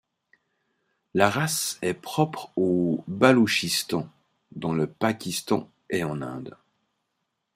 La 1.13 1.29
race 1.29 1.77
est 1.83 1.93
propre 1.93 2.49
au 2.55 3.03
Baloutchistan, 3.05 4.09
dans 4.51 4.73
le 4.73 4.87
Pakistan 4.87 5.69
et 5.91 6.03
en 6.03 6.23
Inde. 6.23 6.57